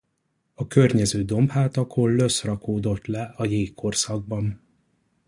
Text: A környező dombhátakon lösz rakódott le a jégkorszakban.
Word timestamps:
A 0.53 0.67
környező 0.67 1.23
dombhátakon 1.23 2.15
lösz 2.15 2.43
rakódott 2.43 3.05
le 3.05 3.23
a 3.37 3.45
jégkorszakban. 3.45 4.61